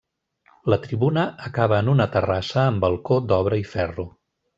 La 0.73 0.77
tribuna 0.85 1.25
acaba 1.49 1.79
en 1.85 1.91
una 1.93 2.07
terrassa 2.15 2.59
amb 2.71 2.87
balcó 2.87 3.19
d'obra 3.33 3.61
i 3.65 3.67
ferro. 3.75 4.07